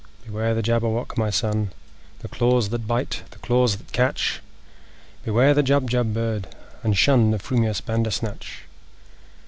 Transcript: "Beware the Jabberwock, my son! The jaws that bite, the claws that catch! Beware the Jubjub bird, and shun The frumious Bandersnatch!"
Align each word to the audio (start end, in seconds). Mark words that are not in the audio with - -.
"Beware 0.25 0.55
the 0.55 0.63
Jabberwock, 0.63 1.15
my 1.15 1.29
son! 1.29 1.69
The 2.21 2.27
jaws 2.27 2.69
that 2.69 2.87
bite, 2.87 3.21
the 3.29 3.37
claws 3.37 3.75
that 3.75 3.91
catch! 3.91 4.41
Beware 5.23 5.53
the 5.53 5.61
Jubjub 5.61 6.11
bird, 6.11 6.47
and 6.81 6.97
shun 6.97 7.29
The 7.29 7.37
frumious 7.37 7.81
Bandersnatch!" 7.81 8.63